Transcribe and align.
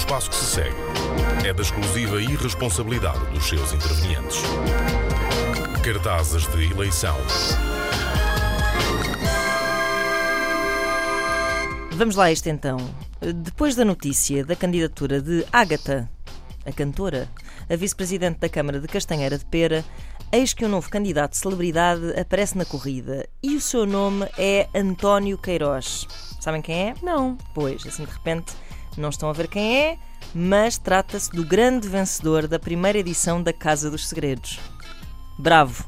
espaço 0.00 0.30
que 0.30 0.36
se 0.36 0.46
segue 0.46 0.76
é 1.46 1.52
da 1.52 1.60
exclusiva 1.60 2.22
irresponsabilidade 2.22 3.22
dos 3.32 3.46
seus 3.46 3.72
intervenientes. 3.74 4.38
Cartazes 5.84 6.46
de 6.48 6.72
eleição. 6.72 7.16
Vamos 11.92 12.16
lá 12.16 12.24
a 12.24 12.32
este 12.32 12.48
então. 12.48 12.78
Depois 13.20 13.76
da 13.76 13.84
notícia 13.84 14.42
da 14.42 14.56
candidatura 14.56 15.20
de 15.20 15.44
Ágata, 15.52 16.10
a 16.64 16.72
cantora, 16.72 17.28
a 17.68 17.76
vice-presidente 17.76 18.38
da 18.38 18.48
Câmara 18.48 18.80
de 18.80 18.88
Castanheira 18.88 19.36
de 19.36 19.44
Pera, 19.44 19.84
eis 20.32 20.54
que 20.54 20.64
um 20.64 20.68
novo 20.68 20.88
candidato 20.88 21.32
de 21.32 21.38
celebridade 21.38 22.18
aparece 22.18 22.56
na 22.56 22.64
corrida 22.64 23.28
e 23.42 23.54
o 23.54 23.60
seu 23.60 23.84
nome 23.84 24.26
é 24.38 24.66
António 24.74 25.36
Queiroz. 25.36 26.06
Sabem 26.40 26.62
quem 26.62 26.88
é? 26.88 26.94
Não. 27.02 27.36
Pois, 27.54 27.86
assim 27.86 28.04
de 28.04 28.10
repente 28.10 28.54
não 29.00 29.08
estão 29.08 29.28
a 29.28 29.32
ver 29.32 29.48
quem 29.48 29.78
é, 29.78 29.98
mas 30.34 30.78
trata-se 30.78 31.30
do 31.30 31.44
grande 31.44 31.88
vencedor 31.88 32.46
da 32.46 32.58
primeira 32.58 32.98
edição 32.98 33.42
da 33.42 33.52
Casa 33.52 33.90
dos 33.90 34.08
Segredos. 34.08 34.60
Bravo, 35.38 35.84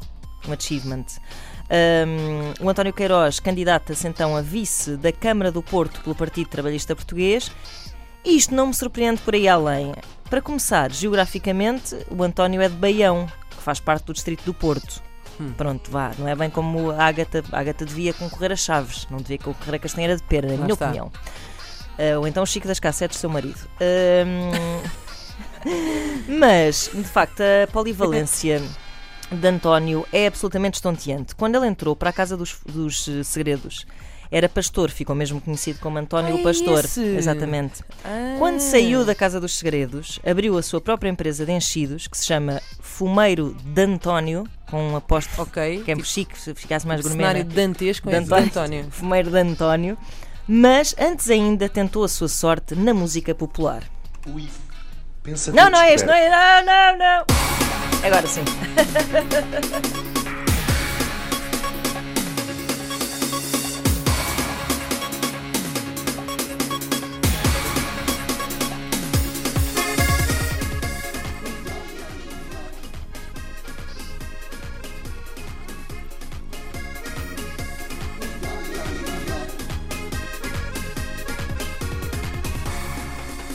um 0.48 0.52
achievement. 0.52 1.04
Um, 1.70 2.64
o 2.64 2.68
António 2.68 2.92
Queiroz 2.92 3.40
candidata-se 3.40 4.06
então 4.06 4.36
a 4.36 4.42
vice 4.42 4.96
da 4.96 5.12
Câmara 5.12 5.50
do 5.50 5.62
Porto 5.62 6.00
pelo 6.02 6.14
Partido 6.14 6.48
Trabalhista 6.48 6.94
Português. 6.94 7.50
E 8.24 8.36
isto 8.36 8.54
não 8.54 8.68
me 8.68 8.74
surpreende 8.74 9.20
por 9.22 9.34
aí 9.34 9.48
além. 9.48 9.94
Para 10.28 10.40
começar, 10.40 10.92
geograficamente, 10.92 11.96
o 12.10 12.22
António 12.22 12.60
é 12.62 12.68
de 12.68 12.74
Baião, 12.74 13.26
que 13.50 13.62
faz 13.62 13.80
parte 13.80 14.04
do 14.04 14.12
distrito 14.12 14.44
do 14.44 14.54
Porto. 14.54 15.02
Hum. 15.40 15.52
Pronto, 15.56 15.90
vá, 15.90 16.12
não 16.18 16.28
é 16.28 16.34
bem 16.34 16.50
como 16.50 16.90
a 16.90 17.04
Ágata. 17.04 17.42
A 17.50 17.58
Ágata 17.58 17.84
devia 17.84 18.12
concorrer 18.12 18.52
a 18.52 18.56
Chaves, 18.56 19.06
não 19.10 19.18
devia 19.18 19.38
concorrer 19.38 19.74
a 19.74 19.78
Castanheira 19.78 20.16
de 20.16 20.22
Pera, 20.22 20.48
na 20.48 20.56
minha 20.56 20.72
está. 20.72 20.86
opinião. 20.86 21.10
Uh, 21.98 22.18
ou 22.18 22.26
então 22.26 22.44
Chico 22.46 22.66
das 22.66 22.80
Cassetes, 22.80 23.18
seu 23.18 23.30
marido. 23.30 23.58
Uh, 23.80 24.82
mas, 26.38 26.90
de 26.92 27.04
facto, 27.04 27.40
a 27.40 27.66
polivalência 27.70 28.62
de 29.30 29.48
António 29.48 30.06
é 30.12 30.26
absolutamente 30.26 30.74
estonteante. 30.74 31.34
Quando 31.34 31.56
ele 31.56 31.66
entrou 31.66 31.94
para 31.94 32.10
a 32.10 32.12
Casa 32.12 32.36
dos, 32.36 32.58
dos 32.66 33.08
Segredos, 33.24 33.86
era 34.32 34.48
pastor, 34.48 34.90
ficou 34.90 35.14
mesmo 35.14 35.42
conhecido 35.42 35.78
como 35.78 35.98
António 35.98 36.36
o 36.36 36.42
Pastor. 36.42 36.86
Esse? 36.86 37.04
Exatamente. 37.04 37.82
Ah. 38.02 38.36
Quando 38.38 38.60
saiu 38.60 39.04
da 39.04 39.14
Casa 39.14 39.38
dos 39.38 39.58
Segredos, 39.58 40.18
abriu 40.24 40.56
a 40.56 40.62
sua 40.62 40.80
própria 40.80 41.10
empresa 41.10 41.44
de 41.44 41.52
enchidos, 41.52 42.06
que 42.06 42.16
se 42.16 42.24
chama 42.24 42.58
Fumeiro 42.80 43.54
de 43.62 43.82
António, 43.82 44.48
com 44.70 44.82
um 44.92 44.96
aposto 44.96 45.38
Ok. 45.38 45.82
que 45.84 45.92
é 45.92 45.98
chique, 46.02 46.38
se 46.38 46.54
ficasse 46.54 46.86
mais 46.86 47.02
gourmet. 47.02 47.18
Cenário 47.18 47.44
né? 47.44 47.50
dantesco 47.54 48.08
De 48.08 48.16
é 48.16 48.20
de 48.20 48.24
António. 48.24 48.46
António. 48.46 48.86
Fumeiro 48.90 49.30
de 49.30 49.38
António. 49.38 49.98
Mas 50.46 50.94
antes 50.98 51.30
ainda 51.30 51.68
tentou 51.68 52.04
a 52.04 52.08
sua 52.08 52.28
sorte 52.28 52.74
na 52.74 52.92
música 52.92 53.34
popular. 53.34 53.82
Ivo 54.26 54.72
pensa 55.22 55.52
Não, 55.52 55.70
não 55.70 55.80
é 55.80 55.94
este, 55.94 56.06
não 56.06 56.14
é. 56.14 56.28
Não, 56.28 56.66
não, 56.66 56.98
não. 56.98 57.24
Agora 58.04 58.26
sim. 58.26 58.42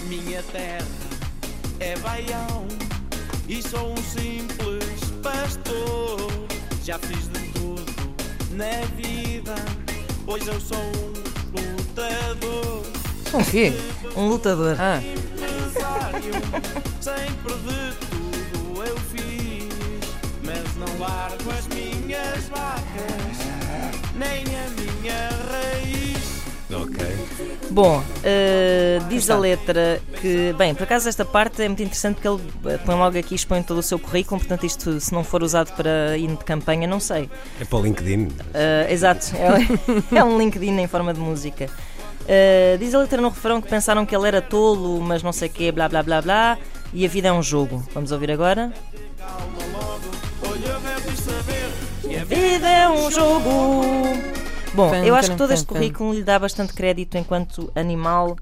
Minha 0.07 0.41
terra 0.43 0.87
é 1.81 1.97
Baião 1.97 2.65
e 3.47 3.61
sou 3.61 3.91
um 3.91 3.97
simples 3.97 5.01
pastor. 5.21 6.31
Já 6.83 6.97
fiz 6.97 7.27
de 7.27 7.51
tudo 7.51 7.83
na 8.51 8.85
vida, 8.95 9.55
pois 10.25 10.47
eu 10.47 10.59
sou 10.61 10.77
um 10.77 11.75
lutador. 11.75 12.83
O 13.33 13.51
quê? 13.51 13.73
Um 14.15 14.29
lutador. 14.29 14.77
Ah, 14.79 15.01
Empresário, 15.03 16.31
sempre 17.01 17.53
Bom, 27.69 28.01
eh, 28.23 28.99
diz 29.09 29.29
a 29.29 29.37
letra 29.37 30.01
que. 30.21 30.53
Bem, 30.57 30.73
por 30.73 30.83
acaso 30.83 31.09
esta 31.09 31.25
parte 31.25 31.61
é 31.61 31.67
muito 31.67 31.83
interessante 31.83 32.15
porque 32.15 32.27
ele 32.27 32.73
eh, 32.73 32.77
põe 32.77 32.95
logo 32.95 33.17
aqui, 33.17 33.35
expõe 33.35 33.61
todo 33.61 33.79
o 33.79 33.83
seu 33.83 33.99
currículo, 33.99 34.39
portanto, 34.39 34.65
isto 34.65 34.99
se 34.99 35.13
não 35.13 35.23
for 35.23 35.43
usado 35.43 35.73
para 35.75 36.17
hino 36.17 36.37
de 36.37 36.45
campanha, 36.45 36.87
não 36.87 36.99
sei. 36.99 37.29
É 37.59 37.65
para 37.65 37.77
o 37.77 37.83
LinkedIn. 37.83 38.29
Eh, 38.53 38.87
exato, 38.89 39.31
é, 39.35 40.15
é 40.17 40.23
um 40.23 40.37
LinkedIn 40.37 40.77
em 40.79 40.87
forma 40.87 41.13
de 41.13 41.19
música. 41.19 41.69
Eh, 42.27 42.77
diz 42.79 42.95
a 42.95 42.99
letra 42.99 43.21
no 43.21 43.29
refrão 43.29 43.61
que 43.61 43.69
pensaram 43.69 44.05
que 44.05 44.15
ele 44.15 44.27
era 44.27 44.41
tolo, 44.41 45.01
mas 45.01 45.21
não 45.21 45.31
sei 45.31 45.47
o 45.49 45.51
quê, 45.51 45.71
blá 45.71 45.87
blá 45.87 46.01
blá 46.03 46.21
blá, 46.21 46.57
e 46.93 47.05
a 47.05 47.09
vida 47.09 47.27
é 47.27 47.33
um 47.33 47.43
jogo. 47.43 47.83
Vamos 47.93 48.11
ouvir 48.11 48.31
agora? 48.31 48.73
Calma 49.17 49.77
logo, 49.77 50.01
olha, 50.49 50.79
deves 50.79 51.19
saber 51.19 51.69
que 52.01 52.15
a 52.17 52.21
A 52.21 52.25
vida 52.25 52.67
é 52.67 52.89
um 52.89 53.11
jogo. 53.11 54.37
Bom, 54.77 54.93
eu 54.95 55.15
acho 55.15 55.31
que 55.31 55.37
todo 55.37 55.51
este 55.51 55.65
currículo 55.65 56.13
lhe 56.13 56.23
dá 56.23 56.37
bastante 56.37 56.71
crédito 56.73 57.17
enquanto 57.17 57.71
animal 57.75 58.37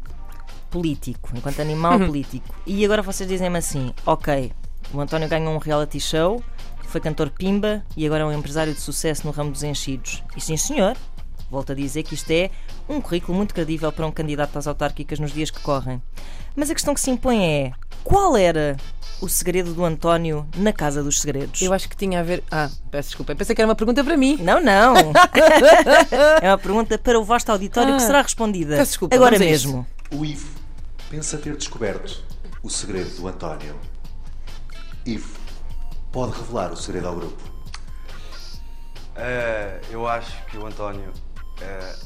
político. 0.69 1.29
Enquanto 1.33 1.61
animal 1.61 1.99
Uhum. 1.99 2.07
político. 2.07 2.53
E 2.67 2.83
agora 2.83 3.01
vocês 3.01 3.27
dizem-me 3.27 3.57
assim: 3.57 3.93
ok, 4.05 4.51
o 4.93 4.99
António 4.99 5.27
ganhou 5.29 5.53
um 5.53 5.57
reality 5.57 5.99
show, 5.99 6.43
foi 6.83 6.99
cantor 7.01 7.29
Pimba 7.29 7.83
e 7.95 8.05
agora 8.05 8.23
é 8.23 8.25
um 8.25 8.33
empresário 8.33 8.73
de 8.73 8.79
sucesso 8.81 9.25
no 9.25 9.31
ramo 9.31 9.51
dos 9.51 9.63
enchidos. 9.63 10.23
E 10.35 10.41
sim, 10.41 10.57
senhor, 10.57 10.95
volto 11.49 11.71
a 11.71 11.75
dizer 11.75 12.03
que 12.03 12.13
isto 12.15 12.29
é 12.31 12.49
um 12.87 13.01
currículo 13.01 13.37
muito 13.37 13.53
credível 13.53 13.91
para 13.91 14.05
um 14.05 14.11
candidato 14.11 14.57
às 14.57 14.67
autárquicas 14.67 15.19
nos 15.19 15.31
dias 15.31 15.49
que 15.49 15.59
correm. 15.61 16.01
Mas 16.55 16.69
a 16.69 16.73
questão 16.73 16.93
que 16.93 17.01
se 17.01 17.09
impõe 17.09 17.43
é: 17.43 17.71
qual 18.03 18.37
era 18.37 18.77
o 19.21 19.27
segredo 19.27 19.73
do 19.73 19.83
António 19.83 20.47
na 20.57 20.71
Casa 20.71 21.01
dos 21.03 21.19
Segredos? 21.21 21.61
eu 21.61 21.73
acho 21.73 21.89
que 21.89 21.95
tinha 21.97 22.19
a 22.19 22.23
ver. 22.23 22.43
Ah, 22.51 22.69
peço 22.91 23.09
desculpa. 23.09 23.31
Eu 23.31 23.35
pensei 23.35 23.55
que 23.55 23.61
era 23.61 23.67
uma 23.67 23.75
pergunta 23.75 24.03
para 24.03 24.15
mim. 24.15 24.37
Não, 24.41 24.61
não. 24.61 24.93
é 26.41 26.49
uma 26.49 26.57
pergunta 26.57 26.97
para 26.97 27.19
o 27.19 27.23
vasto 27.23 27.49
auditório 27.51 27.95
que 27.97 28.03
Ah, 28.03 28.07
será 28.07 28.21
respondida 28.21 28.75
peço 28.77 28.91
desculpa, 28.91 29.15
agora 29.15 29.37
mesmo. 29.39 29.85
O 30.11 30.23
Ivo 30.23 30.47
pensa 31.09 31.37
ter 31.37 31.55
descoberto 31.57 32.23
o 32.61 32.69
segredo 32.69 33.09
do 33.15 33.27
António. 33.27 33.75
Ivo, 35.05 35.37
pode 36.11 36.37
revelar 36.37 36.71
o 36.71 36.77
segredo 36.77 37.07
ao 37.07 37.15
grupo. 37.15 37.41
Eh, 39.15 39.81
eu 39.91 40.07
acho 40.07 40.45
que 40.45 40.57
o 40.57 40.65
António 40.65 41.11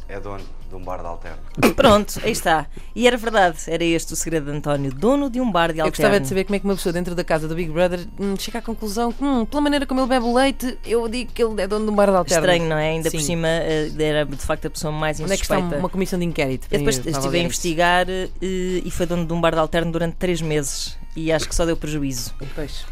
é 0.08 0.20
dono 0.20 0.44
de 0.70 0.76
um 0.76 0.84
bar 0.84 1.00
de 1.00 1.08
alterno. 1.08 1.38
Pronto, 1.76 2.20
aí 2.24 2.32
está. 2.32 2.68
E 2.96 3.08
era 3.08 3.18
verdade, 3.18 3.58
era 3.68 3.84
este 3.84 4.14
o 4.14 4.16
segredo 4.16 4.52
de 4.52 4.58
António, 4.58 4.94
dono 4.94 5.30
de 5.30 5.42
um 5.42 5.52
bar 5.52 5.74
de 5.74 5.80
Eu 5.80 5.86
alterno. 5.86 5.92
gostava 5.92 6.20
de 6.20 6.28
saber 6.28 6.44
como 6.44 6.56
é 6.56 6.60
que 6.60 6.66
uma 6.66 6.76
pessoa 6.76 6.94
dentro 6.94 7.16
da 7.16 7.24
casa 7.24 7.48
do 7.48 7.56
Big 7.56 7.72
Brother 7.72 8.08
hum, 8.20 8.36
chega 8.38 8.60
à 8.60 8.62
conclusão 8.62 9.12
que, 9.12 9.24
hum, 9.24 9.46
pela 9.46 9.62
maneira 9.62 9.86
como 9.86 10.02
ele 10.02 10.08
bebe 10.08 10.26
o 10.26 10.34
leite, 10.34 10.78
eu 10.86 11.08
digo 11.08 11.32
que 11.34 11.44
ele 11.44 11.60
é 11.62 11.68
dono 11.68 11.86
de 11.86 11.92
um 11.92 11.96
bar 11.96 12.10
de 12.10 12.16
alterno. 12.18 12.46
Estranho, 12.46 12.70
não 12.70 12.78
é? 12.78 12.90
Ainda 12.92 13.10
por 13.10 13.20
Sim. 13.20 13.26
cima 13.26 13.48
eh, 13.48 13.92
era 13.98 14.26
de 14.26 14.36
facto 14.38 14.68
a 14.68 14.70
pessoa 14.70 14.92
mais 14.92 15.20
Onde 15.20 15.34
é 15.34 15.36
que 15.38 15.42
está 15.44 15.58
insuspeita. 15.58 15.80
uma 15.82 15.90
comissão 15.90 16.20
de 16.20 16.26
inquérito? 16.26 16.68
Eu 16.72 16.80
depois 16.80 16.98
estive 17.04 17.40
a 17.40 17.42
investigar 17.42 18.08
eh, 18.10 18.30
e 18.42 18.92
foi 18.92 19.06
dono 19.06 19.26
de 19.26 19.34
um 19.34 19.42
bar 19.42 19.54
de 19.54 19.60
alterno 19.60 19.92
durante 19.92 20.16
três 20.18 20.42
meses 20.42 20.98
e 21.16 21.32
acho 21.32 21.48
que 21.50 21.56
só 21.56 21.66
deu 21.66 21.76
prejuízo. 21.76 22.34
Pois. 22.54 22.86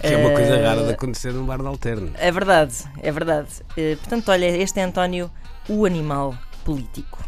Que 0.00 0.06
é 0.14 0.16
uma 0.16 0.30
coisa 0.30 0.54
Eh, 0.54 0.66
rara 0.66 0.84
de 0.84 0.92
acontecer 0.92 1.32
num 1.32 1.44
bar 1.44 1.58
de 1.60 1.66
alterno. 1.66 2.10
É 2.18 2.30
verdade, 2.32 2.74
é 3.02 3.12
verdade. 3.12 3.48
Eh, 3.76 3.96
portanto, 3.96 4.30
olha, 4.30 4.46
este 4.46 4.80
é 4.80 4.82
António, 4.84 5.30
o 5.68 5.84
animal 5.84 6.34
político. 6.64 7.18